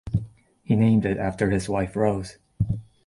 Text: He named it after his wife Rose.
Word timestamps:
He 0.63 0.75
named 0.75 1.05
it 1.05 1.19
after 1.19 1.51
his 1.51 1.69
wife 1.69 1.95
Rose. 1.95 2.39